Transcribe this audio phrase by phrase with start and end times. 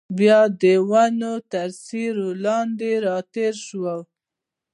[0.17, 3.99] بیا د ونو تر سیوري لاندې راتېر شول.